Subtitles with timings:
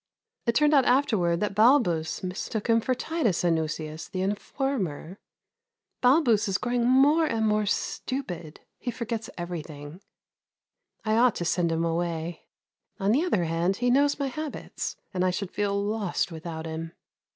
[0.47, 5.19] It turned out afterwards that Balbus mistook him for Titus Anuseius, the informer.
[6.01, 10.01] Balbus is growing more and more stupid; he forgets everything.
[11.05, 12.47] I ought to send him away;
[12.99, 16.93] on the other hand, he knows my habits, and I should feel lost without him.